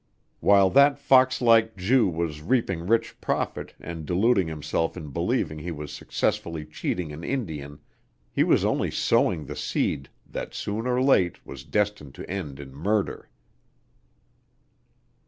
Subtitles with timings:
[0.39, 5.69] While that fox like Jew was reaping rich profit and deluding himself in believing he
[5.69, 7.77] was successfully cheating an Indian,
[8.31, 12.73] he was only sowing the seed that soon or late was destined to end in
[12.73, 13.29] murder.